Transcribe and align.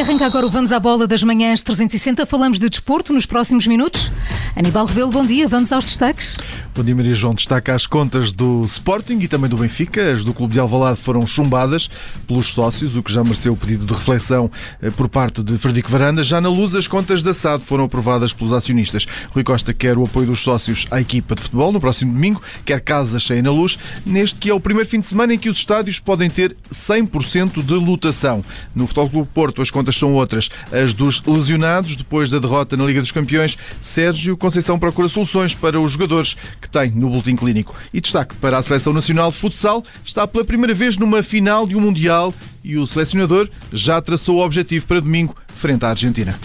Arranca 0.00 0.26
agora 0.26 0.46
o 0.46 0.48
Vamos 0.48 0.70
à 0.70 0.78
Bola 0.78 1.08
das 1.08 1.24
Manhãs 1.24 1.60
360. 1.60 2.24
Falamos 2.24 2.60
de 2.60 2.68
desporto 2.70 3.12
nos 3.12 3.26
próximos 3.26 3.66
minutos. 3.66 4.12
Aníbal 4.54 4.86
Rebelo, 4.86 5.10
bom 5.10 5.26
dia. 5.26 5.48
Vamos 5.48 5.72
aos 5.72 5.84
destaques. 5.84 6.36
Bom 6.72 6.84
dia, 6.84 6.94
Maria 6.94 7.14
João. 7.14 7.34
Destaca 7.34 7.74
as 7.74 7.86
contas 7.86 8.32
do 8.32 8.64
Sporting 8.64 9.18
e 9.18 9.26
também 9.26 9.50
do 9.50 9.56
Benfica. 9.56 10.12
As 10.12 10.24
do 10.24 10.32
Clube 10.32 10.54
de 10.54 10.60
Alvalade 10.60 11.00
foram 11.00 11.26
chumbadas 11.26 11.90
pelos 12.24 12.46
sócios, 12.46 12.94
o 12.94 13.02
que 13.02 13.12
já 13.12 13.24
mereceu 13.24 13.54
o 13.54 13.56
pedido 13.56 13.84
de 13.84 13.92
reflexão 13.92 14.48
eh, 14.80 14.88
por 14.90 15.08
parte 15.08 15.42
de 15.42 15.58
Frederico 15.58 15.90
Varanda. 15.90 16.22
Já 16.22 16.40
na 16.40 16.48
luz, 16.48 16.76
as 16.76 16.86
contas 16.86 17.20
da 17.20 17.34
SAD 17.34 17.64
foram 17.64 17.82
aprovadas 17.84 18.32
pelos 18.32 18.52
acionistas. 18.52 19.06
Rui 19.30 19.42
Costa 19.42 19.74
quer 19.74 19.98
o 19.98 20.04
apoio 20.04 20.28
dos 20.28 20.38
sócios 20.38 20.86
à 20.92 21.00
equipa 21.00 21.34
de 21.34 21.42
futebol 21.42 21.72
no 21.72 21.80
próximo 21.80 22.12
domingo, 22.12 22.40
quer 22.64 22.80
casa 22.80 23.18
cheia 23.18 23.42
na 23.42 23.50
luz, 23.50 23.76
neste 24.06 24.38
que 24.38 24.48
é 24.48 24.54
o 24.54 24.60
primeiro 24.60 24.88
fim 24.88 25.00
de 25.00 25.06
semana 25.06 25.34
em 25.34 25.38
que 25.38 25.48
os 25.48 25.58
estádios 25.58 25.98
podem 25.98 26.30
ter 26.30 26.54
100% 26.72 27.60
de 27.64 27.74
lotação. 27.74 28.44
No 28.72 28.86
Futebol 28.86 29.10
Clube 29.10 29.28
Porto, 29.34 29.62
as 29.62 29.70
contas 29.70 29.87
são 29.96 30.14
outras. 30.14 30.48
As 30.70 30.94
dos 30.94 31.22
lesionados, 31.22 31.96
depois 31.96 32.30
da 32.30 32.38
derrota 32.38 32.76
na 32.76 32.84
Liga 32.84 33.00
dos 33.00 33.12
Campeões, 33.12 33.56
Sérgio 33.80 34.36
Conceição 34.36 34.78
procura 34.78 35.08
soluções 35.08 35.54
para 35.54 35.80
os 35.80 35.92
jogadores 35.92 36.36
que 36.60 36.68
tem 36.68 36.90
no 36.90 37.08
boletim 37.08 37.36
clínico. 37.36 37.74
E 37.92 38.00
destaque 38.00 38.34
para 38.36 38.58
a 38.58 38.62
Seleção 38.62 38.92
Nacional 38.92 39.30
de 39.30 39.38
Futsal, 39.38 39.82
está 40.04 40.26
pela 40.26 40.44
primeira 40.44 40.74
vez 40.74 40.96
numa 40.96 41.22
final 41.22 41.66
de 41.66 41.76
um 41.76 41.88
Mundial 41.88 42.34
e 42.62 42.76
o 42.76 42.86
selecionador 42.86 43.48
já 43.72 44.00
traçou 44.02 44.36
o 44.36 44.44
objetivo 44.44 44.86
para 44.86 45.00
domingo 45.00 45.34
frente 45.56 45.84
à 45.84 45.88
Argentina. 45.88 46.38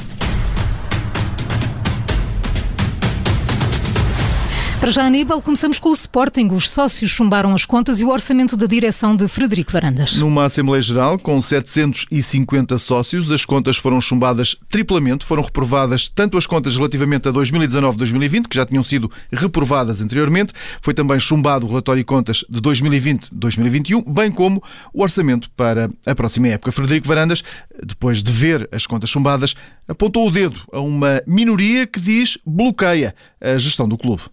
Para 4.84 4.92
já, 4.92 5.06
Aníbal, 5.06 5.42
começamos 5.42 5.80
com 5.80 5.92
o 5.92 5.94
Sporting. 5.94 6.50
Os 6.52 6.68
sócios 6.68 7.10
chumbaram 7.10 7.56
as 7.56 7.64
contas 7.64 8.02
e 8.02 8.04
o 8.04 8.10
orçamento 8.10 8.58
da 8.58 8.66
direção 8.66 9.16
de 9.16 9.30
Frederico 9.30 9.72
Varandas. 9.72 10.18
Numa 10.18 10.44
Assembleia 10.44 10.82
Geral 10.82 11.18
com 11.18 11.42
750 11.42 12.78
sócios, 12.78 13.32
as 13.32 13.46
contas 13.46 13.78
foram 13.78 14.02
chumbadas 14.02 14.58
triplamente. 14.70 15.24
Foram 15.24 15.42
reprovadas 15.42 16.10
tanto 16.10 16.38
as 16.38 16.46
contas 16.46 16.76
relativamente 16.76 17.30
a 17.30 17.32
2019-2020, 17.32 18.50
que 18.50 18.58
já 18.58 18.66
tinham 18.66 18.84
sido 18.84 19.10
reprovadas 19.32 20.02
anteriormente, 20.02 20.52
foi 20.82 20.94
também 20.94 21.18
chumbado 21.18 21.66
o 21.66 21.70
relatório 21.70 22.02
de 22.02 22.06
contas 22.06 22.44
de 22.50 22.60
2020-2021, 22.60 24.04
bem 24.06 24.30
como 24.30 24.62
o 24.94 25.02
orçamento 25.02 25.50
para 25.52 25.90
a 26.06 26.14
próxima 26.14 26.50
época. 26.50 26.74
Frederico 26.74 27.08
Varandas, 27.08 27.42
depois 27.82 28.22
de 28.22 28.34
ver 28.34 28.68
as 28.70 28.86
contas 28.86 29.10
chumbadas, 29.10 29.56
apontou 29.88 30.28
o 30.28 30.32
dedo 30.32 30.60
a 30.74 30.82
uma 30.82 31.24
minoria 31.26 31.88
que 31.88 32.02
diz 32.02 32.38
bloqueia 32.46 33.16
a 33.40 33.58
gestão 33.58 33.88
do 33.88 33.98
clube. 33.98 34.24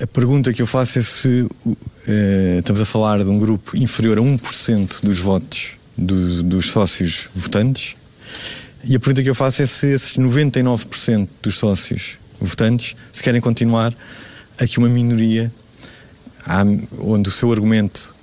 A 0.00 0.06
pergunta 0.06 0.52
que 0.52 0.62
eu 0.62 0.66
faço 0.66 1.00
é 1.00 1.02
se 1.02 1.42
uh, 1.42 1.76
estamos 2.58 2.80
a 2.80 2.84
falar 2.84 3.24
de 3.24 3.30
um 3.30 3.36
grupo 3.36 3.76
inferior 3.76 4.16
a 4.16 4.20
1% 4.20 5.02
dos 5.02 5.18
votos 5.18 5.72
dos, 5.96 6.66
sócios 6.66 7.28
votantes. 7.34 7.96
E 8.84 8.94
a 8.94 9.00
pergunta 9.00 9.24
que 9.24 9.28
eu 9.28 9.34
faço 9.34 9.60
é 9.60 9.66
se 9.66 9.88
esses 9.88 10.16
99% 10.16 11.28
dos 11.42 11.56
sócios 11.56 12.16
votantes 12.40 12.94
se 13.10 13.20
querem 13.24 13.40
continuar 13.40 13.92
aqui 14.56 14.78
uma 14.78 14.88
minoria 14.88 15.52
onde 17.00 17.28
o 17.28 17.32
seu 17.32 17.50
argumento 17.50 18.14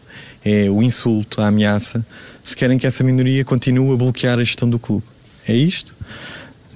é 0.46 0.70
o 0.70 0.82
insulto, 0.82 1.42
a 1.42 1.48
ameaça, 1.48 2.06
se 2.42 2.56
querem 2.56 2.78
que 2.78 2.88
essa 2.88 3.04
minoria 3.04 3.44
continue 3.44 3.92
a 3.94 3.98
bloquear 3.98 4.40
a 4.40 4.44
gestão 4.46 4.70
do 4.70 4.80
clube. 4.80 5.04
É 5.46 5.54
isto? 5.54 5.94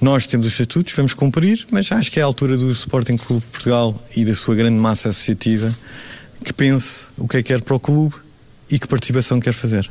Nós 0.02 0.25
temos 0.25 0.47
os 0.47 0.53
estatutos, 0.53 0.94
vamos 0.94 1.14
cumprir, 1.14 1.67
mas 1.69 1.92
acho 1.92 2.09
que 2.09 2.19
é 2.19 2.23
a 2.23 2.25
altura 2.25 2.55
do 2.58 2.72
Sporting 2.72 3.17
Clube 3.17 3.44
de 3.45 3.52
Portugal 3.52 4.02
e 4.16 4.23
da 4.23 4.33
sua 4.33 4.56
grande 4.56 4.78
massa 4.78 5.09
associativa 5.09 5.69
que 6.44 6.53
pense 6.53 7.08
o 7.17 7.28
que 7.28 7.38
é 7.38 7.44
que 7.44 7.53
quer 7.53 7.61
para 7.61 7.75
o 7.75 7.80
clube 7.80 8.16
e 8.72 8.80
que 8.80 8.88
participação 8.88 9.39
quer 9.39 9.53
fazer. 9.53 9.89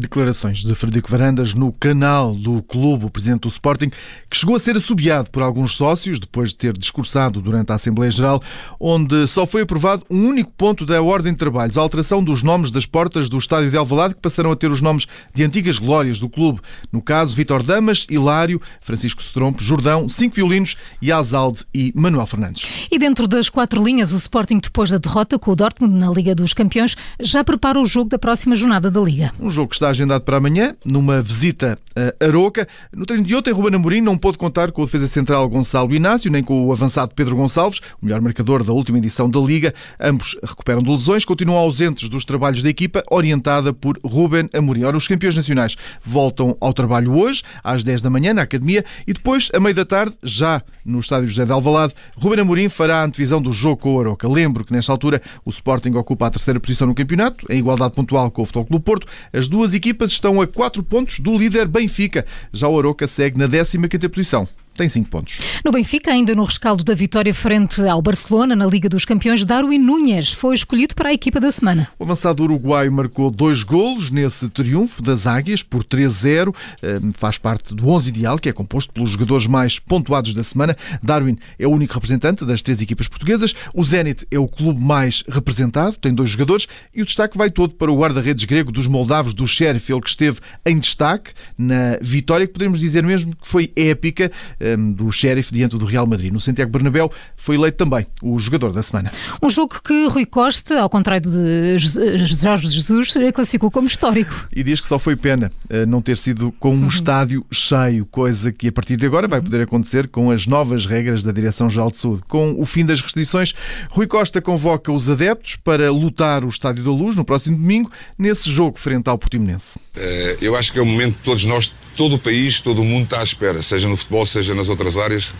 Declarações 0.00 0.64
de 0.64 0.74
Frederico 0.74 1.10
Varandas 1.10 1.54
no 1.54 1.72
canal 1.72 2.34
do 2.34 2.62
clube, 2.62 3.06
o 3.06 3.10
presidente 3.10 3.40
do 3.40 3.48
Sporting, 3.48 3.90
que 4.30 4.36
chegou 4.36 4.54
a 4.54 4.58
ser 4.58 4.76
assobiado 4.76 5.30
por 5.30 5.42
alguns 5.42 5.76
sócios 5.76 6.20
depois 6.20 6.50
de 6.50 6.56
ter 6.56 6.76
discursado 6.76 7.40
durante 7.40 7.72
a 7.72 7.74
Assembleia 7.74 8.10
Geral, 8.10 8.42
onde 8.78 9.26
só 9.26 9.46
foi 9.46 9.62
aprovado 9.62 10.04
um 10.08 10.26
único 10.26 10.52
ponto 10.52 10.86
da 10.86 11.02
ordem 11.02 11.32
de 11.32 11.38
trabalhos, 11.38 11.76
a 11.76 11.80
alteração 11.80 12.22
dos 12.22 12.42
nomes 12.42 12.70
das 12.70 12.86
portas 12.86 13.28
do 13.28 13.36
estádio 13.36 13.70
de 13.70 13.76
Alvalade, 13.76 14.14
que 14.14 14.20
passaram 14.20 14.52
a 14.52 14.56
ter 14.56 14.70
os 14.70 14.80
nomes 14.80 15.06
de 15.34 15.42
antigas 15.42 15.78
glórias 15.78 16.20
do 16.20 16.28
clube. 16.28 16.60
No 16.92 17.02
caso, 17.02 17.34
Vitor 17.34 17.62
Damas, 17.62 18.06
Hilário, 18.08 18.60
Francisco 18.80 19.20
Strompe, 19.20 19.62
Jordão, 19.62 20.08
cinco 20.08 20.36
violinos 20.36 20.76
e 21.02 21.10
Azalde 21.10 21.64
e 21.74 21.92
Manuel 21.94 22.26
Fernandes. 22.26 22.86
E 22.90 22.98
dentro 22.98 23.26
das 23.26 23.48
quatro 23.48 23.82
linhas, 23.84 24.12
o 24.12 24.16
Sporting, 24.16 24.58
depois 24.58 24.90
da 24.90 24.98
derrota 24.98 25.38
com 25.38 25.50
o 25.50 25.56
Dortmund 25.56 25.94
na 25.94 26.10
Liga 26.10 26.34
dos 26.34 26.54
Campeões, 26.54 26.96
já 27.20 27.42
prepara 27.42 27.80
o 27.80 27.86
jogo 27.86 28.10
da 28.10 28.18
próxima 28.18 28.54
jornada 28.54 28.90
da 28.90 29.00
Liga. 29.00 29.32
Um 29.40 29.50
jogo 29.50 29.68
que 29.68 29.76
está 29.76 29.87
agendado 29.88 30.22
para 30.22 30.36
amanhã, 30.36 30.74
numa 30.84 31.22
visita 31.22 31.78
a 31.96 32.24
Aroca. 32.24 32.68
No 32.92 33.04
treino 33.04 33.24
de 33.24 33.34
ontem, 33.34 33.52
Ruben 33.52 33.74
Amorim 33.74 34.00
não 34.00 34.16
pôde 34.16 34.38
contar 34.38 34.70
com 34.70 34.82
o 34.82 34.84
defesa 34.84 35.08
central 35.08 35.48
Gonçalo 35.48 35.94
Inácio, 35.94 36.30
nem 36.30 36.42
com 36.42 36.66
o 36.66 36.72
avançado 36.72 37.12
Pedro 37.14 37.36
Gonçalves, 37.36 37.80
o 38.00 38.06
melhor 38.06 38.20
marcador 38.20 38.62
da 38.62 38.72
última 38.72 38.98
edição 38.98 39.28
da 39.28 39.40
Liga. 39.40 39.74
Ambos 40.00 40.36
recuperam 40.42 40.82
de 40.82 40.90
lesões, 40.90 41.24
continuam 41.24 41.58
ausentes 41.58 42.08
dos 42.08 42.24
trabalhos 42.24 42.62
da 42.62 42.68
equipa, 42.68 43.02
orientada 43.10 43.72
por 43.72 43.98
Ruben 44.04 44.48
Amorim. 44.54 44.84
Ora, 44.84 44.96
os 44.96 45.08
campeões 45.08 45.34
nacionais 45.34 45.76
voltam 46.02 46.56
ao 46.60 46.72
trabalho 46.72 47.16
hoje, 47.18 47.42
às 47.62 47.82
10 47.82 48.02
da 48.02 48.10
manhã, 48.10 48.32
na 48.32 48.42
Academia, 48.42 48.84
e 49.06 49.12
depois, 49.12 49.50
à 49.52 49.60
meia 49.60 49.74
da 49.74 49.84
tarde, 49.84 50.14
já 50.22 50.62
no 50.84 51.00
estádio 51.00 51.28
José 51.28 51.44
de 51.44 51.52
Alvalade, 51.52 51.94
Ruben 52.16 52.40
Amorim 52.40 52.68
fará 52.68 53.02
a 53.02 53.04
antevisão 53.04 53.42
do 53.42 53.52
jogo 53.52 53.82
com 53.82 53.94
o 53.94 54.00
Aroca. 54.00 54.28
Lembro 54.28 54.64
que, 54.64 54.72
nesta 54.72 54.92
altura, 54.92 55.20
o 55.44 55.50
Sporting 55.50 55.90
ocupa 55.94 56.26
a 56.26 56.30
terceira 56.30 56.58
posição 56.60 56.86
no 56.86 56.94
campeonato, 56.94 57.44
em 57.50 57.58
igualdade 57.58 57.94
pontual 57.94 58.30
com 58.30 58.42
o 58.42 58.44
Futebol 58.44 58.66
Clube 58.66 58.84
Porto. 58.84 59.06
As 59.32 59.48
duas 59.48 59.67
equipas 59.74 60.12
estão 60.12 60.40
a 60.40 60.46
4 60.46 60.82
pontos 60.82 61.20
do 61.20 61.36
líder 61.36 61.66
Benfica. 61.66 62.26
Já 62.52 62.68
o 62.68 62.78
Aroca 62.78 63.06
segue 63.06 63.38
na 63.38 63.48
15ª 63.48 64.08
posição 64.08 64.48
tem 64.78 64.88
5 64.88 65.10
pontos. 65.10 65.38
No 65.64 65.72
Benfica, 65.72 66.12
ainda 66.12 66.36
no 66.36 66.44
rescaldo 66.44 66.84
da 66.84 66.94
vitória 66.94 67.34
frente 67.34 67.80
ao 67.82 68.00
Barcelona 68.00 68.54
na 68.54 68.64
Liga 68.64 68.88
dos 68.88 69.04
Campeões, 69.04 69.44
Darwin 69.44 69.78
Núñez 69.78 70.32
foi 70.32 70.54
escolhido 70.54 70.94
para 70.94 71.08
a 71.08 71.12
equipa 71.12 71.40
da 71.40 71.50
semana. 71.50 71.88
O 71.98 72.04
avançado 72.04 72.44
uruguaio 72.44 72.92
marcou 72.92 73.28
dois 73.28 73.64
golos 73.64 74.08
nesse 74.08 74.48
triunfo 74.48 75.02
das 75.02 75.26
Águias 75.26 75.64
por 75.64 75.82
3-0. 75.82 76.54
Hum, 76.82 77.10
faz 77.12 77.38
parte 77.38 77.74
do 77.74 77.88
11 77.88 78.08
ideal, 78.10 78.38
que 78.38 78.48
é 78.48 78.52
composto 78.52 78.92
pelos 78.92 79.10
jogadores 79.10 79.48
mais 79.48 79.80
pontuados 79.80 80.32
da 80.32 80.44
semana. 80.44 80.76
Darwin 81.02 81.36
é 81.58 81.66
o 81.66 81.70
único 81.70 81.94
representante 81.94 82.44
das 82.44 82.62
três 82.62 82.80
equipas 82.80 83.08
portuguesas. 83.08 83.56
O 83.74 83.82
Zenit 83.82 84.24
é 84.30 84.38
o 84.38 84.46
clube 84.46 84.80
mais 84.80 85.24
representado, 85.28 85.96
tem 85.96 86.14
dois 86.14 86.30
jogadores. 86.30 86.68
E 86.94 87.02
o 87.02 87.04
destaque 87.04 87.36
vai 87.36 87.50
todo 87.50 87.74
para 87.74 87.90
o 87.90 87.98
guarda-redes 87.98 88.44
grego 88.44 88.70
dos 88.70 88.86
moldavos, 88.86 89.34
do 89.34 89.46
Sheriff, 89.46 89.90
ele 89.90 90.00
que 90.00 90.10
esteve 90.10 90.38
em 90.64 90.78
destaque 90.78 91.32
na 91.58 91.98
vitória, 92.00 92.46
que 92.46 92.52
podemos 92.52 92.78
dizer 92.78 93.02
mesmo 93.02 93.34
que 93.34 93.48
foi 93.48 93.72
épica 93.74 94.30
Ehm, 94.68 94.92
do 94.92 95.10
Sheriff 95.10 95.52
diante 95.52 95.76
do 95.76 95.84
Real 95.84 96.06
Madrid. 96.06 96.32
No 96.32 96.40
Santiago 96.40 96.70
Bernabéu 96.70 97.10
foi 97.36 97.56
eleito 97.56 97.76
também 97.76 98.06
o 98.22 98.38
jogador 98.38 98.72
da 98.72 98.82
semana. 98.82 99.10
Um 99.42 99.48
jogo 99.48 99.80
que 99.82 100.06
Rui 100.08 100.26
Costa, 100.26 100.80
ao 100.80 100.90
contrário 100.90 101.30
de 101.30 101.78
Jorge 101.78 102.68
Jesus, 102.68 103.14
classificou 103.34 103.70
como 103.70 103.86
histórico. 103.86 104.48
E 104.54 104.62
diz 104.62 104.80
que 104.80 104.86
só 104.86 104.98
foi 104.98 105.16
pena 105.16 105.50
eh, 105.68 105.86
não 105.86 106.02
ter 106.02 106.18
sido 106.18 106.52
com 106.58 106.74
um 106.74 106.82
uhum. 106.82 106.88
estádio 106.88 107.44
cheio, 107.50 108.04
coisa 108.06 108.52
que 108.52 108.68
a 108.68 108.72
partir 108.72 108.96
de 108.96 109.06
agora 109.06 109.28
vai 109.28 109.40
poder 109.40 109.62
acontecer 109.62 110.08
com 110.08 110.30
as 110.30 110.46
novas 110.46 110.86
regras 110.86 111.22
da 111.22 111.32
Direção-Geral 111.32 111.90
de 111.90 111.96
Saúde. 111.96 112.22
Com 112.28 112.60
o 112.60 112.66
fim 112.66 112.84
das 112.84 113.00
restrições, 113.00 113.54
Rui 113.90 114.06
Costa 114.06 114.40
convoca 114.40 114.92
os 114.92 115.08
adeptos 115.08 115.56
para 115.56 115.90
lutar 115.90 116.44
o 116.44 116.48
Estádio 116.48 116.84
da 116.84 116.90
Luz 116.90 117.16
no 117.16 117.24
próximo 117.24 117.56
domingo, 117.56 117.90
nesse 118.18 118.50
jogo 118.50 118.78
frente 118.78 119.08
ao 119.08 119.18
Portimonense. 119.18 119.78
Eh, 119.96 120.36
eu 120.40 120.56
acho 120.56 120.72
que 120.72 120.78
é 120.78 120.82
o 120.82 120.86
momento 120.86 121.16
de 121.16 121.22
todos 121.22 121.44
nós 121.44 121.72
todo 121.98 122.14
o 122.14 122.18
país, 122.18 122.60
todo 122.60 122.80
o 122.80 122.84
mundo 122.84 123.04
está 123.04 123.18
à 123.18 123.24
espera, 123.24 123.60
seja 123.60 123.88
no 123.88 123.96
futebol, 123.96 124.24
seja 124.24 124.47
nas 124.54 124.68
outras 124.68 124.96
áreas. 124.96 125.30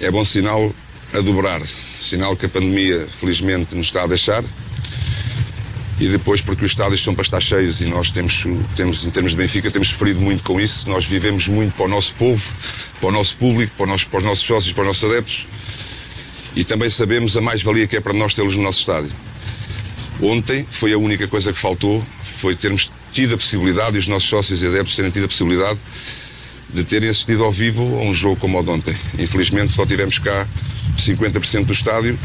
É 0.00 0.10
bom 0.10 0.24
sinal 0.24 0.74
a 1.12 1.20
dobrar. 1.20 1.62
Sinal 2.00 2.36
que 2.36 2.46
a 2.46 2.48
pandemia, 2.48 3.06
felizmente, 3.18 3.74
nos 3.74 3.86
está 3.86 4.04
a 4.04 4.06
deixar. 4.06 4.44
E 6.00 6.08
depois, 6.08 6.40
porque 6.40 6.64
os 6.64 6.70
estádios 6.70 7.02
são 7.02 7.14
para 7.14 7.22
estar 7.22 7.40
cheios 7.40 7.82
e 7.82 7.84
nós 7.84 8.10
temos, 8.10 8.44
temos, 8.74 9.04
em 9.04 9.10
termos 9.10 9.32
de 9.32 9.36
Benfica, 9.36 9.70
temos 9.70 9.88
sofrido 9.88 10.18
muito 10.18 10.42
com 10.42 10.58
isso. 10.58 10.88
Nós 10.88 11.04
vivemos 11.04 11.46
muito 11.46 11.74
para 11.74 11.84
o 11.84 11.88
nosso 11.88 12.14
povo, 12.14 12.42
para 12.98 13.10
o 13.10 13.12
nosso 13.12 13.36
público, 13.36 13.72
para, 13.76 13.86
nós, 13.86 14.02
para 14.04 14.18
os 14.18 14.24
nossos 14.24 14.46
sócios, 14.46 14.72
para 14.72 14.82
os 14.82 14.88
nossos 14.88 15.10
adeptos. 15.10 15.46
E 16.56 16.64
também 16.64 16.88
sabemos 16.88 17.36
a 17.36 17.40
mais-valia 17.42 17.86
que 17.86 17.96
é 17.96 18.00
para 18.00 18.14
nós 18.14 18.32
tê-los 18.32 18.56
no 18.56 18.62
nosso 18.62 18.80
estádio. 18.80 19.12
Ontem 20.22 20.66
foi 20.70 20.92
a 20.94 20.98
única 20.98 21.28
coisa 21.28 21.52
que 21.52 21.58
faltou, 21.58 22.04
foi 22.24 22.56
termos 22.56 22.90
tido 23.12 23.34
a 23.34 23.36
possibilidade, 23.36 23.96
e 23.96 23.98
os 23.98 24.06
nossos 24.06 24.28
sócios 24.28 24.62
e 24.62 24.66
adeptos 24.66 24.96
terem 24.96 25.10
tido 25.10 25.24
a 25.24 25.28
possibilidade 25.28 25.78
de 26.72 26.84
terem 26.84 27.08
assistido 27.08 27.44
ao 27.44 27.52
vivo 27.52 27.82
a 27.98 28.02
um 28.02 28.14
jogo 28.14 28.36
como 28.36 28.58
o 28.58 28.62
de 28.62 28.70
ontem. 28.70 28.96
Infelizmente 29.18 29.72
só 29.72 29.84
tivemos 29.84 30.18
cá 30.18 30.46
50% 30.98 31.64
do 31.64 31.72
estádio 31.72 32.18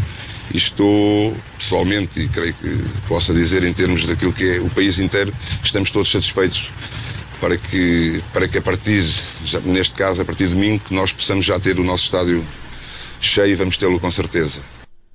e 0.53 0.57
estou 0.57 1.35
pessoalmente, 1.57 2.19
e 2.19 2.27
creio 2.27 2.53
que 2.53 2.77
possa 3.07 3.33
dizer 3.33 3.63
em 3.63 3.73
termos 3.73 4.05
daquilo 4.05 4.31
que 4.31 4.57
é 4.57 4.59
o 4.59 4.69
país 4.69 4.99
inteiro, 4.99 5.33
estamos 5.63 5.89
todos 5.89 6.11
satisfeitos 6.11 6.69
para 7.41 7.57
que, 7.57 8.21
para 8.31 8.47
que 8.47 8.57
a 8.57 8.61
partir, 8.61 9.03
já, 9.45 9.59
neste 9.61 9.93
caso 9.95 10.21
a 10.21 10.25
partir 10.25 10.47
de 10.47 10.53
domingo, 10.53 10.81
que 10.87 10.93
nós 10.93 11.11
possamos 11.11 11.45
já 11.45 11.59
ter 11.59 11.79
o 11.79 11.83
nosso 11.83 12.05
estádio 12.05 12.43
cheio, 13.19 13.57
vamos 13.57 13.77
tê-lo 13.77 13.99
com 13.99 14.11
certeza. 14.11 14.61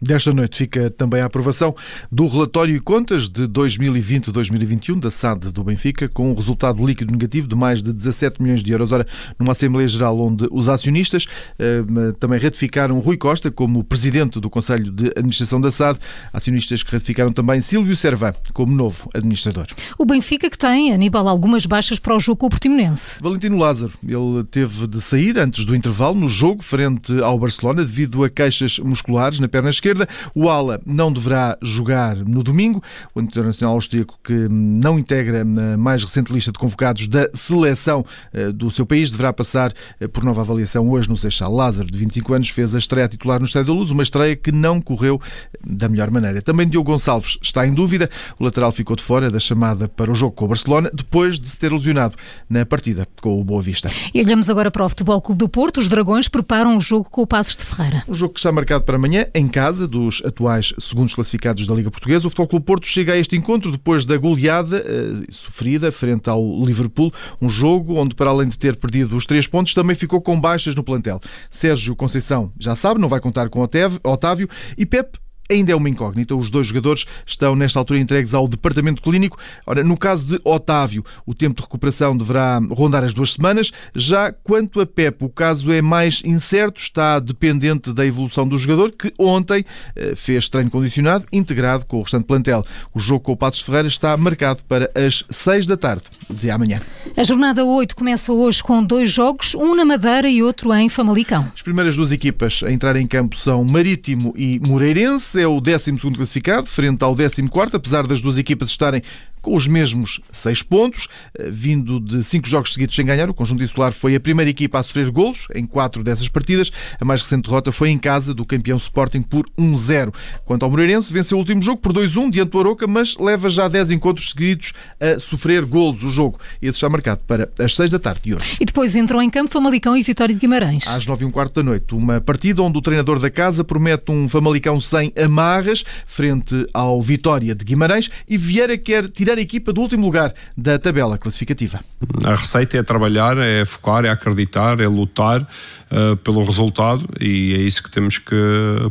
Desta 0.02 0.32
noite 0.32 0.56
fica 0.56 0.88
também 0.88 1.20
a 1.20 1.26
aprovação 1.26 1.74
do 2.10 2.26
relatório 2.26 2.74
e 2.74 2.80
contas 2.80 3.28
de 3.28 3.46
2020-2021 3.46 4.98
da 4.98 5.10
SAD 5.10 5.52
do 5.52 5.62
Benfica, 5.62 6.08
com 6.08 6.30
um 6.30 6.34
resultado 6.34 6.84
líquido 6.86 7.12
negativo 7.12 7.46
de 7.46 7.54
mais 7.54 7.82
de 7.82 7.92
17 7.92 8.42
milhões 8.42 8.62
de 8.62 8.72
euros. 8.72 8.92
Ora, 8.92 9.06
numa 9.38 9.52
Assembleia 9.52 9.86
Geral 9.86 10.18
onde 10.18 10.48
os 10.50 10.70
acionistas 10.70 11.26
eh, 11.58 11.82
também 12.18 12.40
ratificaram 12.40 12.98
Rui 12.98 13.18
Costa 13.18 13.50
como 13.50 13.84
presidente 13.84 14.40
do 14.40 14.48
Conselho 14.48 14.90
de 14.90 15.08
Administração 15.08 15.60
da 15.60 15.70
SAD, 15.70 15.98
acionistas 16.32 16.82
que 16.82 16.92
ratificaram 16.92 17.30
também 17.30 17.60
Silvio 17.60 17.94
Servan 17.94 18.32
como 18.54 18.72
novo 18.72 19.10
administrador. 19.12 19.66
O 19.98 20.06
Benfica 20.06 20.48
que 20.48 20.56
tem, 20.56 20.94
Aníbal, 20.94 21.28
algumas 21.28 21.66
baixas 21.66 21.98
para 21.98 22.16
o 22.16 22.20
jogo 22.20 22.38
com 22.38 22.46
o 22.46 22.50
Portimonense. 22.50 23.20
Valentino 23.20 23.58
Lázaro, 23.58 23.92
ele 24.02 24.44
teve 24.50 24.86
de 24.86 24.98
sair 24.98 25.38
antes 25.38 25.66
do 25.66 25.76
intervalo 25.76 26.18
no 26.18 26.28
jogo 26.28 26.62
frente 26.62 27.20
ao 27.20 27.38
Barcelona 27.38 27.84
devido 27.84 28.24
a 28.24 28.30
queixas 28.30 28.78
musculares 28.78 29.38
na 29.38 29.48
perna 29.48 29.68
esquerda 29.68 29.89
esquerda. 29.90 30.08
O 30.34 30.48
Ala 30.48 30.80
não 30.86 31.12
deverá 31.12 31.58
jogar 31.60 32.16
no 32.16 32.42
domingo. 32.42 32.82
O 33.14 33.20
internacional 33.20 33.74
austríaco, 33.74 34.18
que 34.22 34.48
não 34.48 34.98
integra 34.98 35.42
a 35.42 35.76
mais 35.76 36.02
recente 36.02 36.32
lista 36.32 36.52
de 36.52 36.58
convocados 36.58 37.08
da 37.08 37.28
seleção 37.34 38.04
eh, 38.32 38.52
do 38.52 38.70
seu 38.70 38.86
país, 38.86 39.10
deverá 39.10 39.32
passar 39.32 39.72
eh, 40.00 40.06
por 40.06 40.24
nova 40.24 40.40
avaliação 40.40 40.88
hoje 40.88 41.08
no 41.08 41.16
Seixal. 41.16 41.52
Lázaro, 41.52 41.90
de 41.90 41.98
25 41.98 42.34
anos, 42.34 42.48
fez 42.48 42.74
a 42.74 42.78
estreia 42.78 43.08
titular 43.08 43.40
no 43.40 43.46
Estádio 43.46 43.72
da 43.74 43.78
Luz, 43.78 43.90
uma 43.90 44.02
estreia 44.02 44.36
que 44.36 44.52
não 44.52 44.80
correu 44.80 45.20
eh, 45.52 45.58
da 45.66 45.88
melhor 45.88 46.10
maneira. 46.10 46.40
Também 46.40 46.68
Diogo 46.68 46.90
Gonçalves 46.90 47.38
está 47.42 47.66
em 47.66 47.74
dúvida. 47.74 48.08
O 48.38 48.44
lateral 48.44 48.72
ficou 48.72 48.96
de 48.96 49.02
fora 49.02 49.30
da 49.30 49.38
chamada 49.38 49.88
para 49.88 50.10
o 50.10 50.14
jogo 50.14 50.34
com 50.34 50.44
o 50.44 50.48
Barcelona, 50.48 50.90
depois 50.92 51.38
de 51.38 51.48
se 51.48 51.58
ter 51.58 51.72
lesionado 51.72 52.14
na 52.48 52.64
partida 52.64 53.06
com 53.20 53.40
o 53.40 53.44
Boa 53.44 53.62
Vista. 53.62 53.90
E 54.14 54.20
olhamos 54.20 54.48
agora 54.48 54.70
para 54.70 54.84
o 54.84 54.88
Futebol 54.88 55.20
Clube 55.20 55.38
do 55.38 55.48
Porto. 55.48 55.78
Os 55.78 55.88
Dragões 55.88 56.28
preparam 56.28 56.76
o 56.76 56.80
jogo 56.80 57.08
com 57.10 57.22
o 57.22 57.26
Passos 57.26 57.56
de 57.56 57.64
Ferreira. 57.64 58.04
Um 58.08 58.14
jogo 58.14 58.34
que 58.34 58.40
está 58.40 58.52
marcado 58.52 58.84
para 58.84 58.96
amanhã, 58.96 59.26
em 59.34 59.48
casa 59.48 59.79
casa 59.80 59.86
dos 59.86 60.22
atuais 60.24 60.74
segundos 60.78 61.14
classificados 61.14 61.66
da 61.66 61.74
Liga 61.74 61.90
Portuguesa. 61.90 62.26
O 62.26 62.30
Futebol 62.30 62.48
Clube 62.48 62.66
Porto 62.66 62.86
chega 62.86 63.12
a 63.12 63.16
este 63.16 63.36
encontro 63.36 63.70
depois 63.70 64.04
da 64.04 64.16
goleada 64.16 64.78
eh, 64.78 65.26
sofrida 65.30 65.90
frente 65.90 66.28
ao 66.28 66.42
Liverpool, 66.64 67.12
um 67.40 67.48
jogo 67.48 67.94
onde, 67.94 68.14
para 68.14 68.30
além 68.30 68.48
de 68.48 68.58
ter 68.58 68.76
perdido 68.76 69.16
os 69.16 69.24
três 69.24 69.46
pontos, 69.46 69.72
também 69.72 69.96
ficou 69.96 70.20
com 70.20 70.38
baixas 70.38 70.74
no 70.74 70.82
plantel. 70.82 71.20
Sérgio 71.50 71.96
Conceição 71.96 72.52
já 72.58 72.74
sabe, 72.76 73.00
não 73.00 73.08
vai 73.08 73.20
contar 73.20 73.48
com 73.48 73.62
Otávio 73.62 74.48
e 74.76 74.84
Pep 74.84 75.18
ainda 75.50 75.72
é 75.72 75.74
uma 75.74 75.88
incógnita. 75.88 76.34
Os 76.34 76.50
dois 76.50 76.66
jogadores 76.66 77.04
estão, 77.26 77.56
nesta 77.56 77.78
altura, 77.78 77.98
entregues 77.98 78.34
ao 78.34 78.46
departamento 78.46 79.02
clínico. 79.02 79.38
Ora, 79.66 79.82
no 79.82 79.96
caso 79.96 80.24
de 80.24 80.40
Otávio, 80.44 81.04
o 81.26 81.34
tempo 81.34 81.56
de 81.56 81.62
recuperação 81.62 82.16
deverá 82.16 82.60
rondar 82.70 83.04
as 83.04 83.12
duas 83.12 83.32
semanas. 83.32 83.72
Já 83.94 84.32
quanto 84.32 84.80
a 84.80 84.86
Pep, 84.86 85.24
o 85.24 85.28
caso 85.28 85.72
é 85.72 85.82
mais 85.82 86.22
incerto, 86.24 86.80
está 86.80 87.18
dependente 87.18 87.92
da 87.92 88.06
evolução 88.06 88.46
do 88.46 88.58
jogador, 88.58 88.92
que 88.92 89.12
ontem 89.18 89.64
eh, 89.96 90.14
fez 90.14 90.48
treino 90.48 90.70
condicionado, 90.70 91.24
integrado 91.32 91.84
com 91.84 91.98
o 91.98 92.02
restante 92.02 92.24
plantel. 92.24 92.64
O 92.94 93.00
jogo 93.00 93.20
com 93.20 93.32
o 93.32 93.36
Patos 93.36 93.60
Ferreira 93.60 93.88
está 93.88 94.16
marcado 94.16 94.62
para 94.64 94.90
as 94.94 95.24
6 95.28 95.66
da 95.66 95.76
tarde 95.76 96.04
de 96.28 96.50
amanhã. 96.50 96.80
A 97.20 97.22
jornada 97.22 97.62
8 97.66 97.94
começa 97.94 98.32
hoje 98.32 98.62
com 98.62 98.82
dois 98.82 99.12
jogos, 99.12 99.54
um 99.54 99.74
na 99.74 99.84
Madeira 99.84 100.26
e 100.26 100.42
outro 100.42 100.72
em 100.72 100.88
Famalicão. 100.88 101.52
As 101.54 101.60
primeiras 101.60 101.94
duas 101.94 102.12
equipas 102.12 102.62
a 102.64 102.72
entrar 102.72 102.96
em 102.96 103.06
campo 103.06 103.36
são 103.36 103.62
Marítimo 103.62 104.32
e 104.34 104.58
Moreirense 104.66 105.38
é 105.38 105.46
o 105.46 105.60
12 105.60 105.98
classificado, 106.16 106.66
frente 106.66 107.04
ao 107.04 107.14
14, 107.14 107.42
apesar 107.74 108.06
das 108.06 108.22
duas 108.22 108.38
equipas 108.38 108.70
estarem 108.70 109.02
com 109.40 109.54
os 109.54 109.66
mesmos 109.66 110.20
seis 110.32 110.62
pontos, 110.62 111.08
eh, 111.38 111.50
vindo 111.50 112.00
de 112.00 112.22
cinco 112.24 112.48
jogos 112.48 112.72
seguidos 112.72 112.94
sem 112.94 113.04
ganhar. 113.04 113.28
O 113.28 113.34
conjunto 113.34 113.62
insular 113.62 113.92
foi 113.92 114.14
a 114.14 114.20
primeira 114.20 114.50
equipa 114.50 114.78
a 114.78 114.82
sofrer 114.82 115.10
golos 115.10 115.46
em 115.54 115.64
quatro 115.64 116.02
dessas 116.02 116.28
partidas. 116.28 116.70
A 117.00 117.04
mais 117.04 117.22
recente 117.22 117.48
derrota 117.48 117.72
foi 117.72 117.90
em 117.90 117.98
casa 117.98 118.34
do 118.34 118.44
campeão 118.44 118.76
Sporting 118.76 119.22
por 119.22 119.46
1-0. 119.58 120.12
Quanto 120.44 120.64
ao 120.64 120.70
Moreirense, 120.70 121.12
venceu 121.12 121.36
o 121.36 121.40
último 121.40 121.62
jogo 121.62 121.80
por 121.80 121.92
2-1 121.92 122.30
diante 122.30 122.50
do 122.50 122.60
Aroca, 122.60 122.86
mas 122.86 123.16
leva 123.16 123.48
já 123.48 123.68
10 123.68 123.92
encontros 123.92 124.30
seguidos 124.30 124.72
a 124.98 125.18
sofrer 125.18 125.64
golos. 125.64 126.02
O 126.02 126.08
jogo 126.08 126.38
esse 126.60 126.72
está 126.72 126.88
marcado 126.88 127.20
para 127.26 127.50
as 127.58 127.74
6 127.74 127.90
da 127.90 127.98
tarde 127.98 128.20
de 128.24 128.34
hoje. 128.34 128.56
E 128.60 128.64
depois 128.64 128.94
entrou 128.94 129.22
em 129.22 129.30
campo 129.30 129.50
Famalicão 129.50 129.96
e 129.96 130.02
Vitória 130.02 130.34
de 130.34 130.40
Guimarães. 130.40 130.86
Às 130.86 131.06
9 131.06 131.24
e 131.24 131.26
um 131.26 131.30
quarto 131.30 131.54
da 131.54 131.62
noite, 131.62 131.94
uma 131.94 132.20
partida 132.20 132.62
onde 132.62 132.78
o 132.78 132.82
treinador 132.82 133.18
da 133.18 133.30
casa 133.30 133.64
promete 133.64 134.10
um 134.10 134.28
Famalicão 134.28 134.80
sem 134.80 135.12
amarras 135.16 135.84
frente 136.06 136.66
ao 136.72 137.00
Vitória 137.00 137.54
de 137.54 137.64
Guimarães 137.64 138.10
e 138.28 138.36
Vieira 138.36 138.76
quer 138.76 139.08
tirar 139.08 139.29
a 139.38 139.40
equipa 139.40 139.72
do 139.72 139.80
último 139.80 140.04
lugar 140.04 140.34
da 140.56 140.78
tabela 140.78 141.18
classificativa. 141.18 141.80
A 142.24 142.34
receita 142.34 142.76
é 142.76 142.82
trabalhar, 142.82 143.38
é 143.38 143.64
focar, 143.64 144.04
é 144.04 144.08
acreditar, 144.08 144.80
é 144.80 144.88
lutar 144.88 145.42
uh, 145.42 146.16
pelo 146.18 146.44
resultado 146.44 147.08
e 147.20 147.54
é 147.54 147.58
isso 147.58 147.82
que 147.82 147.90
temos 147.90 148.18
que 148.18 148.36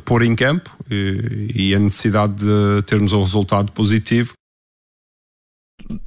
pôr 0.06 0.24
em 0.24 0.36
campo 0.36 0.70
e, 0.90 1.52
e 1.54 1.76
a 1.76 1.80
necessidade 1.80 2.34
de 2.34 2.84
termos 2.86 3.14
um 3.14 3.22
resultado 3.22 3.72
positivo 3.72 4.34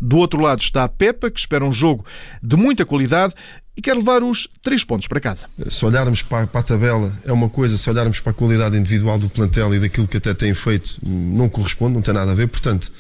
do 0.01 0.17
outro 0.19 0.41
lado 0.41 0.61
está 0.61 0.85
a 0.85 0.89
Pepa, 0.89 1.31
que 1.31 1.41
espera 1.41 1.65
um 1.65 1.73
jogo 1.73 2.05
de 2.43 2.57
muita 2.57 2.85
qualidade 2.85 3.35
e 3.77 3.81
quer 3.81 3.95
levar 3.95 4.23
os 4.23 4.49
três 4.61 4.85
pontos 4.85 5.07
para 5.07 5.19
casa. 5.19 5.47
Se 5.69 5.85
olharmos 5.85 6.23
para, 6.23 6.47
para, 6.47 6.61
a 6.61 6.65
tabela 6.65 7.13
é 7.25 7.33
uma 7.33 7.49
coisa, 7.49 7.77
se 7.79 7.89
olharmos 7.89 8.21
para 8.21 8.31
a 8.31 8.35
qualidade 8.35 8.77
individual 8.77 9.19
do 9.19 9.29
plantel 9.29 9.75
e 9.75 9.81
daquilo 9.81 10.07
que 10.07 10.19
até 10.19 10.35
tem 10.35 10.53
feito, 10.55 10.99
não 11.03 11.49
corresponde, 11.49 11.95
não 11.95 12.03
tem 12.03 12.13
nada 12.13 12.33
a 12.33 12.35
ver. 12.35 12.49
Portanto, 12.49 12.93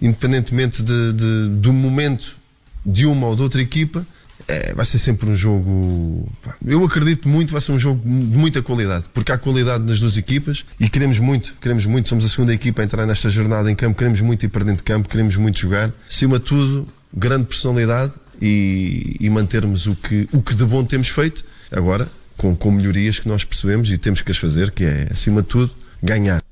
independentemente 0.00 0.82
de, 0.82 1.12
de, 1.12 1.48
do 1.48 1.72
momento 1.72 2.36
de 2.84 3.06
uma 3.06 3.26
ou 3.26 3.36
de 3.36 3.42
outra 3.42 3.60
equipa, 3.60 4.06
é, 4.48 4.74
vai 4.74 4.84
ser 4.84 4.98
sempre 4.98 5.28
um 5.28 5.34
jogo. 5.34 6.30
Eu 6.64 6.84
acredito 6.84 7.28
muito, 7.28 7.52
vai 7.52 7.60
ser 7.60 7.72
um 7.72 7.78
jogo 7.78 8.00
de 8.02 8.38
muita 8.38 8.62
qualidade, 8.62 9.06
porque 9.12 9.32
há 9.32 9.38
qualidade 9.38 9.84
nas 9.84 9.98
duas 9.98 10.16
equipas 10.16 10.64
e 10.78 10.88
queremos 10.88 11.18
muito, 11.18 11.56
queremos 11.60 11.86
muito. 11.86 12.08
Somos 12.08 12.24
a 12.24 12.28
segunda 12.28 12.54
equipa 12.54 12.82
a 12.82 12.84
entrar 12.84 13.06
nesta 13.06 13.28
jornada 13.28 13.70
em 13.70 13.74
campo, 13.74 13.96
queremos 13.96 14.20
muito 14.20 14.44
ir 14.44 14.48
para 14.48 14.64
dentro 14.64 14.78
de 14.78 14.84
campo, 14.84 15.08
queremos 15.08 15.36
muito 15.36 15.58
jogar. 15.58 15.92
Acima 16.08 16.38
de 16.38 16.44
tudo, 16.44 16.88
grande 17.12 17.46
personalidade 17.46 18.12
e, 18.40 19.16
e, 19.18 19.28
mantermos 19.30 19.86
o 19.86 19.96
que, 19.96 20.28
o 20.32 20.40
que 20.42 20.54
de 20.54 20.64
bom 20.64 20.84
temos 20.84 21.08
feito, 21.08 21.44
agora 21.72 22.08
com, 22.36 22.54
com 22.54 22.70
melhorias 22.70 23.18
que 23.18 23.28
nós 23.28 23.44
percebemos 23.44 23.90
e 23.90 23.98
temos 23.98 24.20
que 24.20 24.30
as 24.30 24.36
fazer, 24.36 24.70
que 24.70 24.84
é, 24.84 25.08
acima 25.10 25.42
de 25.42 25.48
tudo, 25.48 25.74
ganhar. 26.02 26.42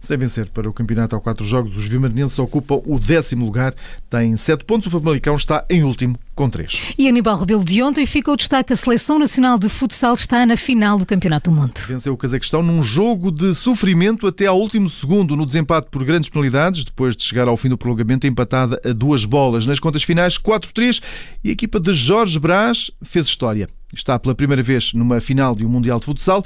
Sem 0.00 0.16
vencer 0.16 0.48
para 0.50 0.68
o 0.68 0.72
campeonato 0.72 1.16
há 1.16 1.20
quatro 1.20 1.44
jogos, 1.44 1.76
os 1.76 1.86
vimarinenses 1.86 2.38
ocupam 2.38 2.80
o 2.84 2.98
décimo 2.98 3.44
lugar, 3.44 3.74
têm 4.10 4.36
sete 4.36 4.64
pontos, 4.64 4.86
o 4.86 4.90
Famalicão 4.90 5.34
está 5.34 5.64
em 5.68 5.82
último 5.82 6.18
com 6.34 6.50
três. 6.50 6.94
E 6.98 7.08
Aníbal 7.08 7.38
Rebelo 7.38 7.64
de 7.64 7.82
ontem 7.82 8.04
ficou 8.04 8.34
o 8.34 8.36
destaque, 8.36 8.72
a 8.72 8.76
Seleção 8.76 9.18
Nacional 9.18 9.58
de 9.58 9.68
Futsal 9.68 10.14
está 10.14 10.44
na 10.44 10.56
final 10.56 10.98
do 10.98 11.06
Campeonato 11.06 11.50
do 11.50 11.56
Mundo. 11.56 11.72
Venceu 11.88 12.12
o 12.12 12.16
Cazaquistão 12.16 12.62
num 12.62 12.82
jogo 12.82 13.30
de 13.30 13.54
sofrimento 13.54 14.26
até 14.26 14.46
ao 14.46 14.60
último 14.60 14.90
segundo, 14.90 15.34
no 15.34 15.46
desempate 15.46 15.88
por 15.90 16.04
grandes 16.04 16.28
penalidades, 16.28 16.84
depois 16.84 17.16
de 17.16 17.22
chegar 17.22 17.48
ao 17.48 17.56
fim 17.56 17.70
do 17.70 17.78
prolongamento 17.78 18.26
empatada 18.26 18.80
a 18.84 18.92
duas 18.92 19.24
bolas. 19.24 19.64
Nas 19.64 19.80
contas 19.80 20.02
finais, 20.02 20.38
4-3, 20.38 21.02
e 21.42 21.48
a 21.48 21.52
equipa 21.52 21.80
de 21.80 21.94
Jorge 21.94 22.38
Brás 22.38 22.90
fez 23.02 23.26
história. 23.26 23.68
Está 23.94 24.18
pela 24.18 24.34
primeira 24.34 24.62
vez 24.62 24.92
numa 24.92 25.20
final 25.20 25.54
de 25.54 25.64
um 25.64 25.68
Mundial 25.68 25.98
de 25.98 26.04
Futsal 26.04 26.44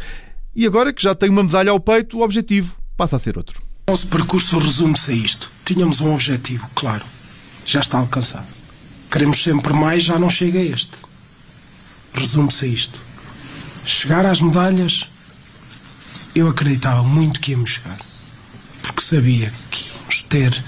e 0.54 0.66
agora 0.66 0.93
que 0.93 1.02
já 1.02 1.14
tem 1.14 1.31
uma 1.31 1.43
medalha 1.43 1.71
ao 1.71 1.81
peito, 1.81 2.19
o 2.19 2.23
objetivo 2.23 2.79
passa 3.00 3.16
a 3.16 3.19
ser 3.19 3.38
outro. 3.38 3.62
Nosso 3.88 4.07
percurso 4.09 4.59
resume-se 4.59 5.11
a 5.11 5.14
isto. 5.14 5.50
Tínhamos 5.64 6.02
um 6.02 6.12
objetivo, 6.12 6.69
claro. 6.75 7.02
Já 7.64 7.80
está 7.80 7.97
alcançado. 7.97 8.47
Queremos 9.11 9.42
sempre 9.42 9.73
mais, 9.73 10.04
já 10.04 10.19
não 10.19 10.28
chega 10.28 10.59
a 10.59 10.62
este. 10.62 10.92
Resume-se 12.12 12.66
a 12.66 12.69
isto. 12.69 13.00
Chegar 13.87 14.26
às 14.26 14.42
medalhas, 14.42 15.09
eu 16.35 16.47
acreditava 16.47 17.02
muito 17.02 17.40
que 17.40 17.52
íamos 17.52 17.71
chegar. 17.71 17.99
Porque 18.83 19.00
sabia 19.00 19.50
que 19.71 19.88
íamos 19.88 20.23
ter 20.25 20.62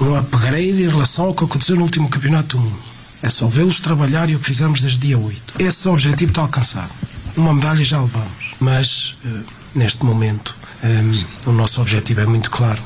um 0.00 0.16
upgrade 0.16 0.82
em 0.82 0.88
relação 0.88 1.26
ao 1.26 1.34
que 1.34 1.44
aconteceu 1.44 1.76
no 1.76 1.82
último 1.82 2.08
campeonato 2.08 2.56
do 2.56 2.64
mundo. 2.64 2.82
É 3.22 3.30
só 3.30 3.46
vê-los 3.46 3.78
trabalhar 3.78 4.28
e 4.28 4.34
o 4.34 4.40
que 4.40 4.46
fizemos 4.46 4.80
desde 4.80 4.98
dia 5.06 5.18
8. 5.18 5.62
Esse 5.62 5.88
objetivo 5.88 6.32
está 6.32 6.42
alcançado. 6.42 6.92
Uma 7.36 7.54
medalha 7.54 7.84
já 7.84 8.00
levamos. 8.00 8.54
Mas, 8.58 9.16
uh, 9.24 9.44
neste 9.72 10.04
momento, 10.04 10.56
um, 10.84 11.50
o 11.50 11.52
nosso 11.52 11.80
objetivo 11.80 12.20
é 12.20 12.26
muito 12.26 12.50
claro: 12.50 12.82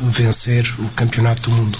vencer 0.00 0.66
o 0.78 0.88
Campeonato 0.90 1.50
do 1.50 1.50
Mundo. 1.50 1.78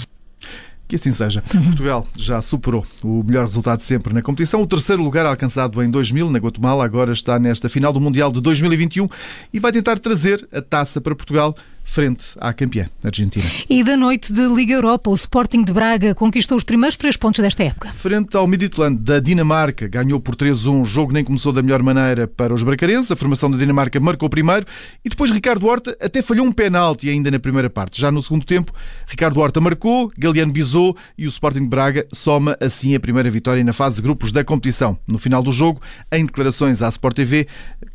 Que 0.87 0.97
assim 0.97 1.11
seja. 1.11 1.43
Uhum. 1.53 1.63
Portugal 1.65 2.07
já 2.15 2.41
superou 2.41 2.85
o 3.03 3.23
melhor 3.23 3.45
resultado 3.45 3.81
sempre 3.81 4.13
na 4.13 4.21
competição. 4.21 4.61
O 4.61 4.67
terceiro 4.67 5.01
lugar 5.01 5.25
alcançado 5.25 5.81
em 5.81 5.89
2000 5.89 6.29
na 6.29 6.37
Guatemala 6.37 6.85
agora 6.85 7.11
está 7.11 7.39
nesta 7.39 7.67
final 7.67 7.91
do 7.91 7.99
Mundial 7.99 8.31
de 8.31 8.39
2021 8.39 9.09
e 9.51 9.59
vai 9.59 9.71
tentar 9.71 9.97
trazer 9.97 10.47
a 10.51 10.61
taça 10.61 11.01
para 11.01 11.15
Portugal 11.15 11.55
frente 11.85 12.25
à 12.41 12.51
campeã 12.51 12.89
argentina. 13.03 13.45
E 13.69 13.83
da 13.83 13.95
noite 13.95 14.33
de 14.33 14.45
Liga 14.47 14.73
Europa, 14.73 15.09
o 15.09 15.13
Sporting 15.13 15.63
de 15.63 15.71
Braga 15.71 16.13
conquistou 16.13 16.57
os 16.57 16.63
primeiros 16.63 16.97
três 16.97 17.15
pontos 17.15 17.41
desta 17.41 17.63
época. 17.63 17.93
Frente 17.93 18.35
ao 18.35 18.47
Midtjylland 18.47 18.97
da 18.97 19.19
Dinamarca, 19.19 19.87
ganhou 19.87 20.19
por 20.19 20.35
3-1. 20.35 20.81
O 20.81 20.85
jogo 20.85 21.13
nem 21.13 21.23
começou 21.23 21.53
da 21.53 21.61
melhor 21.61 21.81
maneira 21.81 22.27
para 22.27 22.53
os 22.53 22.63
bracarenses. 22.63 23.11
A 23.11 23.15
formação 23.15 23.49
da 23.49 23.57
Dinamarca 23.57 23.99
marcou 23.99 24.29
primeiro 24.29 24.65
e 25.05 25.09
depois 25.09 25.31
Ricardo 25.31 25.65
Horta 25.67 25.95
até 26.01 26.21
falhou 26.21 26.45
um 26.45 26.51
penalti 26.51 27.09
ainda 27.09 27.29
na 27.29 27.39
primeira 27.39 27.69
parte. 27.69 28.01
Já 28.01 28.11
no 28.11 28.21
segundo 28.21 28.45
tempo, 28.45 28.73
Ricardo 29.07 29.39
Horta 29.39 29.61
marcou, 29.61 30.11
Galiano 30.17 30.51
Bizou 30.51 30.97
e 31.17 31.27
o 31.27 31.29
Sporting 31.29 31.61
de 31.61 31.69
Braga 31.69 32.07
soma 32.11 32.57
assim 32.59 32.95
a 32.95 32.99
primeira 32.99 33.29
vitória 33.29 33.63
na 33.63 33.73
fase 33.73 33.97
de 33.97 34.01
grupos 34.01 34.31
da 34.31 34.43
competição. 34.43 34.97
No 35.07 35.19
final 35.19 35.43
do 35.43 35.51
jogo, 35.51 35.79
em 36.11 36.25
declarações 36.25 36.81
à 36.81 36.89
Sport 36.89 37.15
TV, 37.15 37.47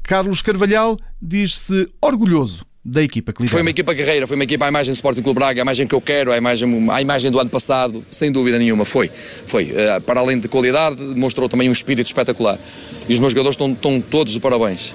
Carlos 0.02 0.40
Carvalhal 0.42 0.96
diz-se 1.20 1.88
orgulhoso 2.00 2.69
da 2.84 3.02
equipa 3.02 3.32
que 3.32 3.42
lidera. 3.42 3.52
Foi 3.52 3.62
uma 3.62 3.70
equipa 3.70 3.92
guerreira, 3.92 4.26
foi 4.26 4.36
uma 4.36 4.44
equipa 4.44 4.64
à 4.64 4.68
imagem 4.68 4.92
do 4.92 4.94
Sporting 4.94 5.22
Clube 5.22 5.38
Braga, 5.38 5.60
a 5.60 5.62
imagem 5.62 5.86
que 5.86 5.94
eu 5.94 6.00
quero, 6.00 6.32
a 6.32 6.36
imagem, 6.36 6.90
a 6.90 7.02
imagem 7.02 7.30
do 7.30 7.38
ano 7.38 7.50
passado, 7.50 8.02
sem 8.08 8.32
dúvida 8.32 8.58
nenhuma, 8.58 8.84
foi. 8.84 9.10
foi. 9.46 9.64
Uh, 9.64 10.00
para 10.00 10.20
além 10.20 10.38
de 10.38 10.48
qualidade, 10.48 10.96
demonstrou 10.96 11.48
também 11.48 11.68
um 11.68 11.72
espírito 11.72 12.06
espetacular. 12.06 12.58
E 13.08 13.12
os 13.12 13.20
meus 13.20 13.32
jogadores 13.32 13.54
estão, 13.54 13.72
estão 13.72 14.00
todos 14.00 14.32
de 14.32 14.40
parabéns. 14.40 14.94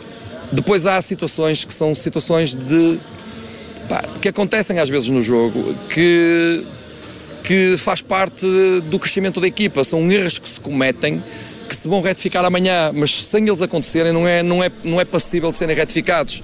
Depois 0.52 0.86
há 0.86 1.02
situações 1.02 1.64
que 1.64 1.74
são 1.74 1.94
situações 1.94 2.56
de 2.56 2.98
pá, 3.88 4.04
que 4.22 4.30
acontecem 4.30 4.80
às 4.80 4.90
vezes 4.90 5.10
no 5.10 5.22
jogo, 5.22 5.76
que, 5.90 6.64
que 7.44 7.76
faz 7.78 8.02
parte 8.02 8.46
do 8.90 8.98
crescimento 8.98 9.40
da 9.40 9.48
equipa, 9.48 9.84
são 9.84 10.12
erros 10.12 10.40
que 10.40 10.50
se 10.50 10.60
cometem 10.60 11.22
que 11.68 11.76
se 11.76 11.88
vão 11.88 12.00
retificar 12.00 12.46
amanhã, 12.46 12.92
mas 12.94 13.26
sem 13.26 13.48
eles 13.48 13.62
acontecerem 13.62 14.14
não 14.14 14.28
é, 14.28 14.44
não 14.44 14.64
é, 14.64 14.72
não 14.84 15.02
é 15.02 15.06
passível 15.06 15.50
de 15.50 15.58
serem 15.58 15.76
retificados. 15.76 16.44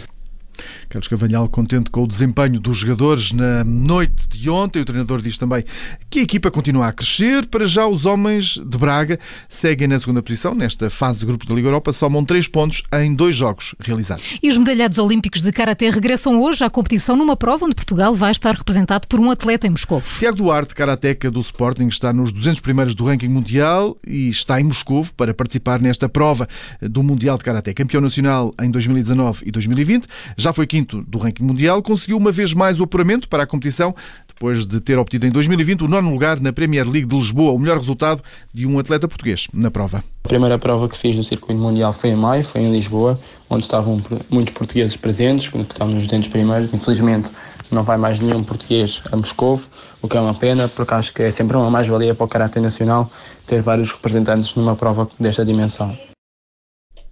Carlos 0.89 1.08
Cavalhal 1.08 1.48
contente 1.50 1.89
com 1.89 2.03
o 2.03 2.08
desempenho 2.08 2.60
dos 2.60 2.77
jogadores 2.77 3.31
na 3.31 3.63
noite 3.63 4.27
de 4.29 4.50
ontem. 4.50 4.81
O 4.81 4.86
treinador 4.86 5.22
diz 5.22 5.38
também 5.38 5.63
que 6.10 6.20
a 6.20 6.22
equipa 6.24 6.51
continua 6.51 6.88
a 6.88 6.91
crescer. 6.91 7.46
Para 7.46 7.65
já, 7.65 7.88
os 7.88 8.05
homens 8.05 8.58
de 8.58 8.77
Braga 8.77 9.20
seguem 9.50 9.88
na 9.88 10.00
segunda 10.00 10.22
posição. 10.22 10.53
Nesta 10.53 10.89
fase 10.89 11.20
de 11.20 11.25
grupos 11.25 11.48
da 11.48 11.55
Liga 11.55 11.67
Europa, 11.67 11.93
somam 11.93 12.24
três 12.24 12.48
pontos 12.48 12.84
em 12.93 13.13
dois 13.13 13.36
jogos 13.36 13.75
realizados. 13.79 14.39
E 14.41 14.50
os 14.50 14.58
medalhados 14.58 14.98
olímpicos 14.98 15.41
de 15.41 15.51
Karatê 15.51 15.89
regressam 15.89 16.41
hoje 16.41 16.63
à 16.63 16.70
competição 16.70 17.15
numa 17.15 17.36
prova 17.36 17.65
onde 17.65 17.75
Portugal 17.75 18.13
vai 18.15 18.31
estar 18.31 18.53
representado 18.55 19.08
por 19.08 19.20
um 19.20 19.31
atleta 19.31 19.67
em 19.67 19.70
Moscou. 19.70 20.01
Tiago 20.01 20.38
Duarte, 20.38 20.75
karateca 20.75 21.31
do 21.31 21.39
Sporting, 21.39 21.88
está 21.88 22.13
nos 22.13 22.31
200 22.31 22.60
primeiros 22.60 22.96
do 22.96 23.05
ranking 23.05 23.27
mundial 23.27 23.98
e 24.05 24.29
está 24.29 24.60
em 24.60 24.63
Moscou 24.63 25.05
para 25.15 25.34
participar 25.34 25.79
nesta 25.81 26.08
prova 26.10 26.48
do 26.81 27.01
Mundial 27.03 27.38
de 27.38 27.43
Karaté. 27.43 27.74
Campeão 27.74 28.01
nacional 28.01 28.53
em 28.62 28.70
2019 28.70 29.43
e 29.46 29.51
2020. 29.51 30.08
Já 30.41 30.51
foi 30.51 30.65
quinto 30.65 31.03
do 31.03 31.19
ranking 31.19 31.43
mundial, 31.43 31.83
conseguiu 31.83 32.17
uma 32.17 32.31
vez 32.31 32.51
mais 32.51 32.79
o 32.79 32.83
apuramento 32.83 33.29
para 33.29 33.43
a 33.43 33.45
competição, 33.45 33.93
depois 34.27 34.65
de 34.65 34.81
ter 34.81 34.98
obtido 34.98 35.27
em 35.27 35.29
2020 35.29 35.83
o 35.83 35.88
nono 35.88 36.10
lugar 36.10 36.39
na 36.39 36.51
Premier 36.51 36.83
League 36.83 37.05
de 37.05 37.15
Lisboa, 37.15 37.51
o 37.51 37.60
melhor 37.60 37.77
resultado 37.77 38.24
de 38.51 38.65
um 38.65 38.79
atleta 38.79 39.07
português 39.07 39.48
na 39.53 39.69
prova. 39.69 40.03
A 40.24 40.27
primeira 40.27 40.57
prova 40.57 40.89
que 40.89 40.98
fiz 40.98 41.15
no 41.15 41.24
circuito 41.24 41.62
mundial 41.62 41.93
foi 41.93 42.10
em 42.10 42.15
maio, 42.15 42.43
foi 42.43 42.62
em 42.62 42.71
Lisboa, 42.71 43.19
onde 43.48 43.62
estavam 43.65 44.01
muitos 44.31 44.55
portugueses 44.55 44.95
presentes, 44.95 45.48
que 45.48 45.60
estavam 45.60 45.93
nos 45.93 46.07
200 46.07 46.27
primeiros. 46.29 46.74
Infelizmente 46.74 47.31
não 47.69 47.83
vai 47.83 47.98
mais 47.98 48.19
nenhum 48.19 48.43
português 48.43 49.00
a 49.12 49.15
Moscou, 49.15 49.62
o 50.01 50.07
que 50.07 50.17
é 50.17 50.19
uma 50.19 50.33
pena, 50.33 50.67
porque 50.67 50.91
acho 50.95 51.13
que 51.13 51.21
é 51.21 51.29
sempre 51.29 51.55
uma 51.55 51.69
mais-valia 51.69 52.15
para 52.15 52.25
o 52.25 52.27
caráter 52.27 52.63
nacional 52.63 53.12
ter 53.45 53.62
vários 53.62 53.91
representantes 53.91 54.55
numa 54.55 54.75
prova 54.75 55.07
desta 55.19 55.45
dimensão. 55.45 55.95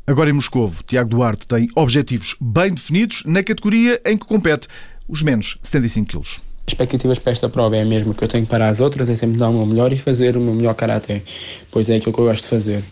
Agora 0.10 0.32
em 0.32 0.34
Moscou, 0.34 0.74
Tiago 0.88 1.08
Duarte 1.08 1.46
tem 1.46 1.70
objetivos 1.76 2.36
bem 2.42 2.74
definidos 2.74 3.22
na 3.28 3.44
categoria 3.44 4.02
em 4.04 4.18
que 4.18 4.26
compete, 4.26 4.68
os 5.08 5.22
menos 5.22 5.60
75 5.62 6.10
quilos. 6.10 6.42
As 6.66 6.74
expectativas 6.74 7.20
para 7.20 7.32
esta 7.32 7.48
prova 7.48 7.78
é 7.78 7.84
a 7.84 7.86
mesma 7.86 8.16
que 8.16 8.24
eu 8.24 8.28
tenho 8.28 8.44
para 8.48 8.68
as 8.68 8.80
outras, 8.80 9.08
é 9.08 9.14
sempre 9.14 9.38
dar 9.38 9.50
o 9.50 9.54
meu 9.54 9.68
melhor 9.68 9.94
e 9.94 10.00
fazer 10.00 10.36
o 10.36 10.42
meu 10.42 10.56
melhor 10.56 10.74
karatê, 10.74 11.22
pois 11.70 11.92
é 11.92 11.98
aquilo 11.98 12.12
que 12.12 12.20
eu 12.22 12.26
gosto 12.26 12.42
de 12.42 12.50
fazer. 12.50 12.84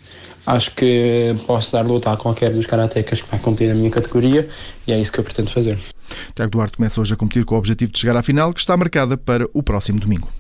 Acho 0.46 0.76
que 0.76 1.36
posso 1.48 1.72
dar 1.72 1.82
luta 1.88 2.12
a 2.12 2.18
qualquer 2.18 2.54
dos 2.54 2.68
karatecas 2.68 3.20
que 3.20 3.32
vai 3.32 3.40
competir 3.40 3.70
na 3.70 3.74
minha 3.74 3.90
categoria 3.90 4.48
e 4.86 4.92
é 4.92 5.02
isso 5.02 5.12
que 5.12 5.20
eu 5.20 5.24
pretendo 5.24 5.50
fazer. 5.50 5.80
Tiago 6.36 6.52
Duarte 6.52 6.78
começa 6.78 7.02
hoje 7.02 7.16
a 7.16 7.18
competir 7.18 7.44
com 7.46 7.56
o 7.56 7.58
objetivo 7.58 7.92
de 7.92 7.98
chegar 7.98 8.16
à 8.16 8.22
final, 8.22 8.54
que 8.54 8.60
está 8.60 8.78
marcada 8.78 9.18
para 9.18 9.48
o 9.56 9.64
próximo 9.64 10.00
domingo. 10.00 10.32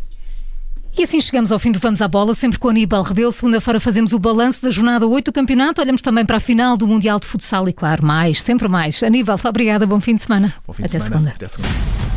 E 0.98 1.04
assim 1.04 1.22
chegamos 1.22 1.52
ao 1.52 1.60
fim 1.60 1.72
do 1.72 1.78
Vamos 1.78 2.02
à 2.02 2.08
Bola, 2.08 2.34
sempre 2.34 2.58
com 2.58 2.70
Aníbal 2.70 3.04
Rebelo. 3.04 3.32
Segunda-feira 3.32 3.80
fazemos 3.80 4.14
o 4.14 4.20
balanço 4.20 4.64
da 4.64 4.72
jornada 4.72 5.06
8 5.06 5.26
do 5.26 5.32
campeonato. 5.32 5.80
Olhamos 5.80 6.02
também 6.02 6.26
para 6.26 6.38
a 6.38 6.40
final 6.40 6.76
do 6.76 6.88
Mundial 6.88 7.20
de 7.20 7.28
Futsal 7.28 7.70
e, 7.70 7.74
claro, 7.74 8.04
mais, 8.04 8.42
sempre 8.42 8.68
mais. 8.68 9.04
Aníbal, 9.04 9.40
obrigada, 9.46 9.86
bom 9.86 10.02
fim 10.02 10.16
de 10.16 10.24
semana. 10.24 10.52
Bom 10.66 10.74
fim 10.74 10.84
de 10.84 10.88
Até 10.88 11.00
semana. 11.00 11.30
segunda. 11.30 11.36
Até 11.36 11.48
segunda. 11.48 12.17